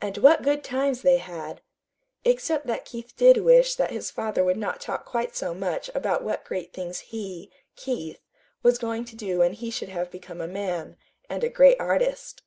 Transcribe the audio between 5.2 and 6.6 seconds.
so much about what